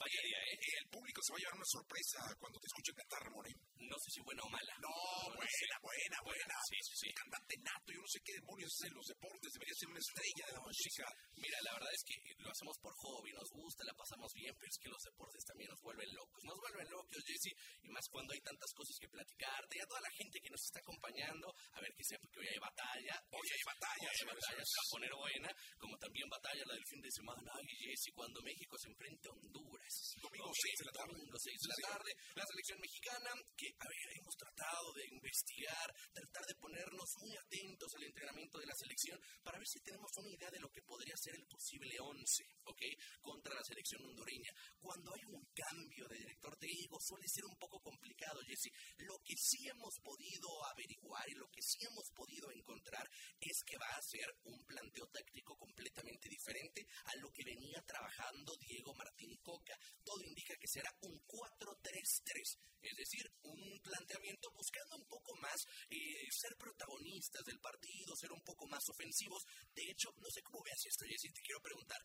[0.00, 0.56] Vaya día, ¿eh?
[0.80, 3.44] El público se va a llevar una sorpresa cuando te escuchen cantar, Ramón.
[3.52, 3.56] ¿eh?
[3.84, 4.72] No sé si buena o mala.
[4.80, 4.88] No,
[5.36, 6.56] buena, buena, buena.
[6.72, 7.08] Sí, sí, sí.
[7.12, 10.44] Cantante nato, yo no sé qué demonios es en los deportes, debería ser una estrella
[10.48, 11.04] de la música.
[11.36, 14.72] Mira, la verdad es que lo hacemos por hobby, nos gusta, la pasamos bien, pero
[14.72, 16.40] es que los deportes también nos vuelven locos.
[16.48, 17.52] Nos vuelven locos, Jesse,
[17.84, 19.76] y más cuando hay tantas cosas que platicarte.
[19.76, 22.48] Y a toda la gente que nos está acompañando, a ver que sepa que hoy
[22.48, 23.20] hay batalla.
[23.36, 26.72] Hoy hay batalla, Hoy hay batalla, se va a poner buena, como también batalla la
[26.72, 27.50] del fin de semana.
[27.58, 29.94] Ay, Jesse, cuando México se enfrenta a Honduras.
[30.22, 31.12] Domingo Ok, 6 de la tarde.
[31.18, 32.10] Domingo 6 de la tarde.
[32.38, 37.90] La selección mexicana, que, a ver, hemos tratado de investigar, tratar de ponernos muy atentos
[37.96, 41.16] al entrenamiento de la selección para ver si tenemos una idea de lo que podría
[41.16, 42.82] ser el posible 11, ¿ok?
[43.20, 44.54] Contra la selección hondureña.
[44.78, 48.70] Cuando hay un cambio de director técnico suele ser un poco complicado, Jesse.
[49.02, 53.76] Lo que sí hemos podido averiguar y lo que sí hemos podido encontrar es que
[53.78, 59.36] va a ser un planteo táctico completamente diferente a lo que venía trabajando Diego Martín
[59.42, 59.76] Coca.
[60.04, 66.26] Todo indica que será un 4-3-3, es decir, un planteamiento buscando un poco más eh,
[66.30, 69.44] ser protagonistas del partido, ser un poco más ofensivos.
[69.74, 72.00] De hecho, no sé cómo veas esto, Jessy, te quiero preguntar,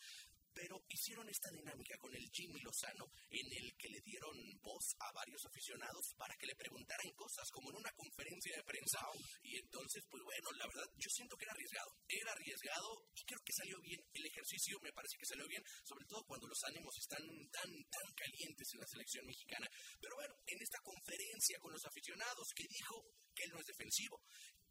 [0.55, 4.33] pero hicieron esta dinámica con el Jimmy Lozano en el que le dieron
[4.64, 9.03] voz a varios aficionados para que le preguntaran cosas como en una conferencia de prensa
[9.44, 13.41] y entonces pues bueno la verdad yo siento que era arriesgado era arriesgado y creo
[13.44, 16.95] que salió bien el ejercicio me parece que salió bien sobre todo cuando los ánimos
[16.97, 19.67] están tan tan calientes en la selección mexicana
[20.00, 23.03] pero bueno en esta conferencia con los aficionados que dijo
[23.36, 24.23] que él no es defensivo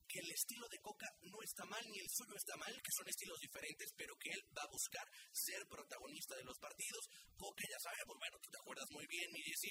[0.08, 3.08] que el estilo de Coca no está mal ni el suyo está mal, que son
[3.08, 7.08] estilos diferentes, pero que él va a buscar ser protagonista de los partidos.
[7.36, 9.68] Coca ya sabemos, bueno, tú te acuerdas muy bien, y dice,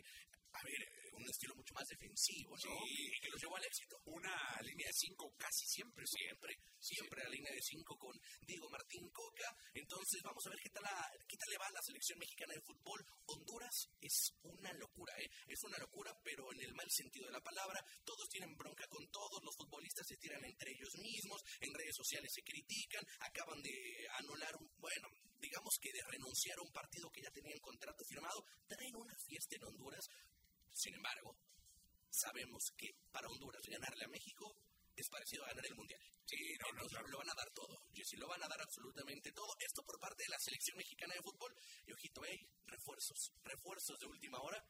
[0.54, 2.78] a ver, eh, un estilo mucho más defensivo, ¿no?
[2.86, 3.10] Sí.
[3.10, 3.98] Y que los llevó al éxito.
[4.06, 6.06] Una línea de 5 casi siempre.
[6.06, 6.54] Siempre,
[6.84, 8.12] siempre la línea de 5 con
[8.46, 9.48] Diego Martín Coca.
[9.74, 12.54] Entonces, vamos a ver qué tal, la- qué tal le va a la selección mexicana
[12.54, 13.00] de fútbol.
[13.26, 15.30] Honduras es una locura, ¿eh?
[15.48, 17.80] Es una locura, pero en el mal sentido de la palabra.
[18.04, 22.32] Todos tienen bronca con todos, los futbolistas se tiran entre ellos mismos, en redes sociales
[22.34, 23.74] se critican, acaban de
[24.20, 25.08] anular, un, bueno,
[25.40, 28.44] digamos que de renunciar a un partido que ya tenían contrato firmado.
[28.68, 30.06] Traen una fiesta en Honduras.
[30.74, 31.38] Sin embargo,
[32.10, 34.56] sabemos que para Honduras ganarle a México
[34.96, 36.02] es parecido a ganar el Mundial.
[36.26, 37.84] Sí, no, no, lo van a dar todo.
[37.94, 39.54] Jessy, lo van a dar absolutamente todo.
[39.60, 41.54] Esto por parte de la selección mexicana de fútbol.
[41.86, 44.64] Y ojito, hey, refuerzos, refuerzos de última hora.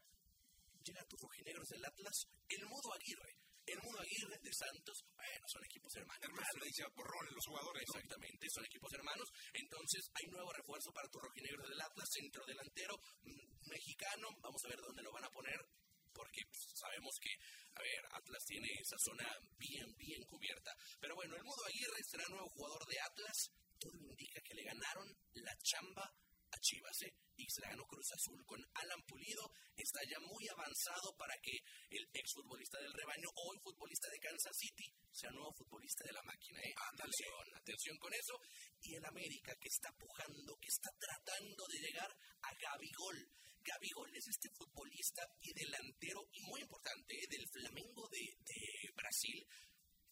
[0.84, 3.38] Llega tus rojinegros del Atlas, el Mudo Aguirre.
[3.66, 6.22] El Mudo Aguirre de Santos, bueno, son equipos hermanos.
[6.22, 7.84] Hermano, le dice por rol los jugadores.
[7.84, 9.32] Exactamente, son equipos hermanos.
[9.54, 14.28] Entonces, hay nuevo refuerzo para tus rojinegros del Atlas, centro delantero mm, mexicano.
[14.42, 15.64] Vamos a ver dónde lo van a poner,
[16.14, 17.34] porque sabemos que,
[17.76, 20.72] a ver, Atlas tiene esa zona bien, bien cubierta.
[21.00, 23.38] Pero bueno, el Mudo Aguirre será nuevo jugador de Atlas.
[23.80, 26.06] Todo indica que le ganaron la chamba
[26.54, 27.14] a Chivas, ¿eh?
[27.36, 29.50] Y se la ganó Cruz Azul con Alan Pulido.
[29.76, 31.52] Está ya muy avanzado para que
[31.90, 36.62] el exfutbolista del rebaño, hoy futbolista de Kansas City, sea nuevo futbolista de la máquina,
[36.62, 36.74] ¿eh?
[36.94, 38.38] Atención, atención con eso.
[38.82, 43.18] Y el América que está pujando, que está tratando de llegar a Gabigol.
[43.64, 47.28] Gabigol es este futbolista y delantero, muy importante, ¿eh?
[47.30, 49.48] del Flamengo de, de Brasil.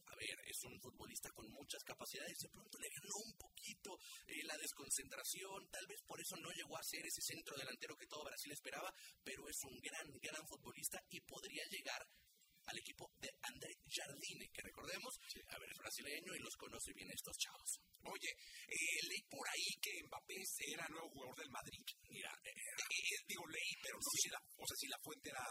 [0.05, 3.97] A ver, es un futbolista con muchas capacidades, de pronto le ganó un poquito
[4.27, 8.07] eh, la desconcentración, tal vez por eso no llegó a ser ese centro delantero que
[8.07, 12.07] todo Brasil esperaba, pero es un gran, gran futbolista y podría llegar
[12.65, 13.30] al equipo de
[13.91, 15.11] Jardine, que recordemos,
[15.51, 17.69] a ver, es brasileño y los conoce bien estos chavos.
[18.07, 18.31] Oye,
[18.67, 20.35] eh, leí por ahí que Mbappé
[20.71, 21.83] era nuevo jugador del Madrid.
[22.09, 25.29] Mira, eh, Eh, digo, leí, pero no sé si la, o sea, si la fuente
[25.29, 25.45] era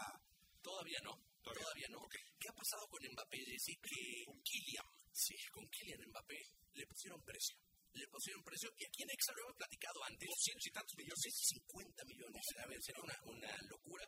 [0.61, 1.63] todavía no, Todavía.
[1.63, 2.01] todavía, no.
[2.09, 3.73] ¿Qué ha pasado con Mbappé, Jessy?
[3.81, 4.85] Que con Kylian.
[5.11, 6.37] Sí, con Kylian Mbappé
[6.73, 7.57] le pusieron precio.
[7.93, 10.29] Le pusieron precio y aquí en Exa lo hemos platicado antes.
[10.29, 11.21] 200 y tantos millones.
[11.27, 12.43] 50 millones.
[12.63, 14.05] A ver, será una, una locura.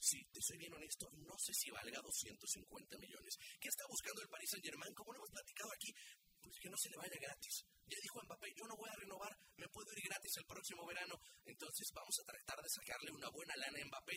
[0.00, 3.36] Si te soy bien honesto, no sé si valga 250 millones.
[3.60, 4.94] ¿Qué está buscando el Paris Saint Germain?
[4.94, 5.92] Como lo hemos platicado aquí,
[6.40, 7.68] pues que no se le vaya gratis.
[7.84, 11.20] Ya dijo Mbappé, yo no voy a renovar, me puedo ir gratis el próximo verano.
[11.44, 14.16] Entonces vamos a tratar de sacarle una buena lana a Mbappé.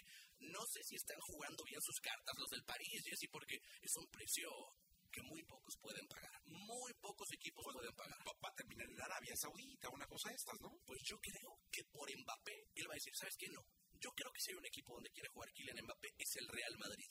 [0.56, 4.07] No sé si están jugando bien sus cartas los del París, Jessy, porque es un
[4.07, 4.47] precio
[5.12, 6.31] que muy pocos pueden pagar.
[6.45, 8.18] Muy pocos equipos pueden pagar.
[8.24, 10.71] Va, va a terminar en Arabia Saudita, una cosa de estas, ¿no?
[10.88, 13.51] Pues yo creo que por Mbappé, él va a decir, ¿sabes qué?
[13.51, 13.68] No.
[14.04, 16.76] Yo creo que si hay un equipo donde quiere jugar Kylian Mbappé es el Real
[16.78, 17.08] Madrid.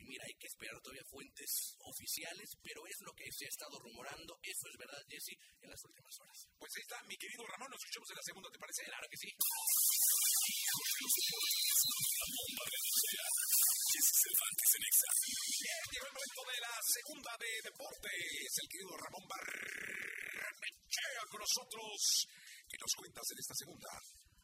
[0.00, 3.76] Y mira, hay que esperar todavía fuentes oficiales, pero es lo que se ha estado
[3.76, 4.40] rumorando.
[4.40, 6.48] Eso es verdad, Jesse, en las últimas horas.
[6.56, 8.88] Pues ahí está, mi querido Ramón, nos escuchamos en la segunda, ¿te parece?
[8.88, 9.28] Claro que sí.
[15.92, 18.48] Llegó el momento de la segunda de deportes.
[18.64, 22.24] El querido Ramón Barrenechea con nosotros.
[22.64, 23.92] ¿Qué nos cuentas en esta segunda?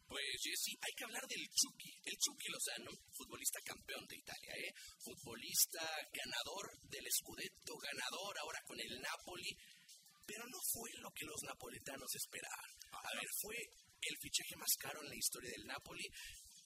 [0.06, 4.72] Pues Jesse, hay que hablar del Chucky, el Chucky Lozano, futbolista campeón de Italia, ¿eh?
[5.02, 5.82] Futbolista
[6.14, 9.50] ganador del Scudetto, ganador ahora con el Napoli,
[10.26, 12.70] pero no fue lo que los napolitanos esperaban.
[12.92, 16.06] A ver, fue el fichaje más caro en la historia del Napoli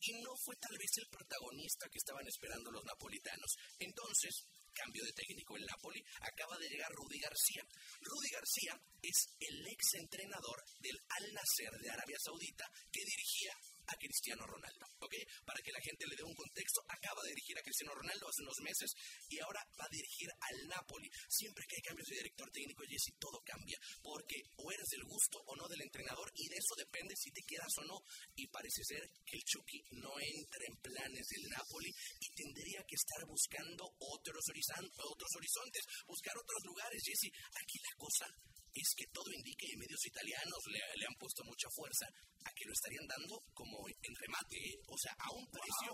[0.01, 3.57] y no fue tal vez el protagonista que estaban esperando los napolitanos.
[3.79, 4.33] Entonces,
[4.73, 7.63] cambio de técnico en Napoli, acaba de llegar Rudy García.
[8.01, 13.53] Rudy García es el ex entrenador del Al Nasser de Arabia Saudita que dirigía
[13.91, 15.15] a Cristiano Ronaldo, ¿ok?
[15.45, 18.43] Para que la gente le dé un contexto, acaba de dirigir a Cristiano Ronaldo hace
[18.43, 18.91] unos meses
[19.29, 21.11] y ahora va a dirigir al Napoli.
[21.29, 25.43] Siempre que hay cambios de director técnico, Jesse, todo cambia, porque o eres del gusto
[25.47, 27.99] o no del entrenador y de eso depende si te quedas o no.
[28.37, 32.95] Y parece ser que el Chucky no entra en planes del Napoli y tendría que
[32.95, 37.31] estar buscando otros, otros horizontes, buscar otros lugares, Jesse.
[37.59, 38.27] Aquí la cosa
[38.75, 42.07] es que todo indique, y medios italianos le, han puesto mucha fuerza
[42.45, 44.79] a lo estarían dando como en remate, ¿eh?
[44.87, 45.91] o sea, a un precio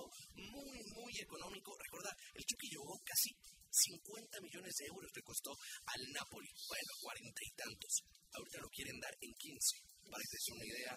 [0.53, 1.73] muy, muy económico.
[1.73, 3.33] Recuerda, el Chucky llegó casi
[3.73, 6.53] 50 millones de euros le costó al Napoli.
[6.69, 7.93] Bueno, cuarenta y tantos.
[8.33, 9.97] Ahorita lo quieren dar en 15.
[10.05, 10.95] Para que te una idea,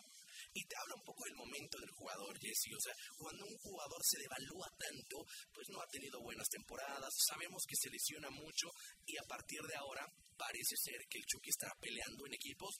[0.54, 2.76] y te habla un poco del momento del jugador, Jesse.
[2.76, 5.18] O sea, cuando un jugador se devalúa tanto,
[5.54, 8.68] pues no ha tenido buenas temporadas, sabemos que se lesiona mucho
[9.06, 10.04] y a partir de ahora
[10.38, 12.76] parece ser que el Chucky estará peleando en equipos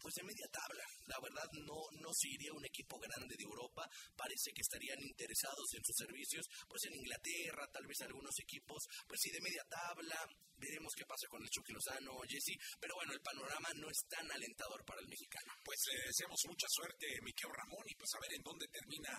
[0.00, 0.84] pues de media tabla.
[1.06, 3.88] La verdad no, no se iría un equipo grande de Europa.
[4.16, 9.20] Parece que estarían interesados en sus servicios, pues en Inglaterra, tal vez algunos equipos, pues
[9.20, 10.18] sí de media tabla.
[10.60, 12.56] Veremos qué pasa con el Chucky Lozano, Jesse.
[12.78, 15.52] Pero bueno, el panorama no es tan alentador para el mexicano.
[15.64, 19.12] Pues le deseamos mucha suerte, Miquel Ramón, y pues a ver en dónde termina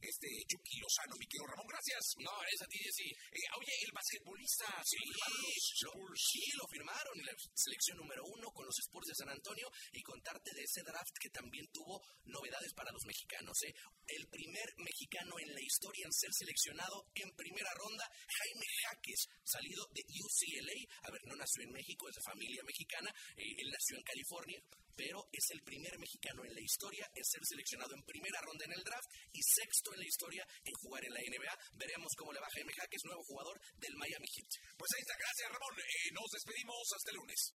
[0.00, 1.14] este Chucky Lozano.
[1.18, 2.16] Miquel Ramón, gracias.
[2.18, 3.12] No, es a ti, Jesse.
[3.12, 8.66] Eh, oye, el basquetbolista, sí, lo, sí, lo firmaron en la selección número uno con
[8.66, 12.90] los Spurs de San Antonio y con de ese draft que también tuvo novedades para
[12.90, 13.56] los mexicanos.
[13.62, 13.74] ¿eh?
[14.06, 19.86] El primer mexicano en la historia en ser seleccionado en primera ronda, Jaime Jaques, salido
[19.92, 20.78] de UCLA.
[21.02, 24.60] A ver, no nació en México, es de familia mexicana, eh, él nació en California,
[24.96, 28.72] pero es el primer mexicano en la historia en ser seleccionado en primera ronda en
[28.72, 31.54] el draft y sexto en la historia en jugar en la NBA.
[31.76, 34.50] Veremos cómo le va Jaime Jaques, nuevo jugador del Miami Heat.
[34.76, 35.74] Pues ahí está, gracias Ramón.
[35.78, 37.52] Eh, nos despedimos hasta el lunes.